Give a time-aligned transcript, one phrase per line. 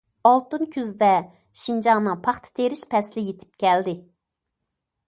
[0.27, 1.09] ئالتۇن كۈزدە
[1.65, 3.97] شىنجاڭنىڭ پاختا تېرىش پەسلى يېتىپ كەلدى.